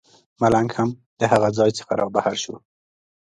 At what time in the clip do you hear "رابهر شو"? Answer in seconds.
2.01-2.55